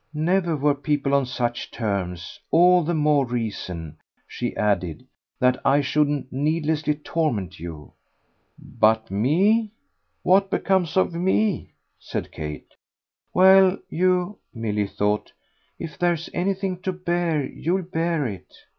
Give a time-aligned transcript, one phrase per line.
[0.15, 2.39] "Never were people on such terms!
[2.49, 5.05] All the more reason," she added,
[5.39, 7.93] "that I shouldn't needlessly torment you."
[8.57, 9.69] "But me?
[10.23, 12.73] what becomes of ME?" said Kate.
[13.31, 15.31] "Well, you" Milly thought
[15.77, 18.51] "if there's anything to bear you'll bear it."